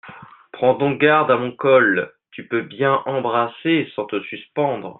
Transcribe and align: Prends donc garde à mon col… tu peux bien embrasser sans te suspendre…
Prends 0.53 0.73
donc 0.75 0.97
garde 0.99 1.29
à 1.29 1.37
mon 1.37 1.51
col… 1.51 2.11
tu 2.31 2.47
peux 2.47 2.63
bien 2.63 3.03
embrasser 3.05 3.87
sans 3.93 4.05
te 4.05 4.19
suspendre… 4.21 4.89